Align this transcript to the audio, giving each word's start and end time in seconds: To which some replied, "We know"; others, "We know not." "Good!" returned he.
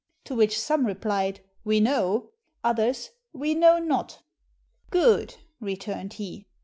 To 0.23 0.33
which 0.33 0.59
some 0.59 0.87
replied, 0.87 1.41
"We 1.63 1.79
know"; 1.79 2.31
others, 2.63 3.11
"We 3.33 3.53
know 3.53 3.77
not." 3.77 4.23
"Good!" 4.89 5.35
returned 5.59 6.13
he. 6.13 6.47